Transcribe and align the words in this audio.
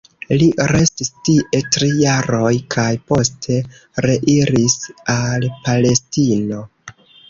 Li 0.37 0.45
restis 0.71 1.11
tie 1.29 1.61
tri 1.75 1.91
jaroj, 2.05 2.55
kaj 2.77 2.87
poste 3.13 3.61
reiris 4.09 4.79
al 5.21 5.51
Palestino. 5.71 6.69